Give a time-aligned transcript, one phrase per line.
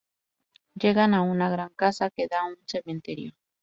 [0.73, 3.33] Llegan a una gran casa que da a un cementerio.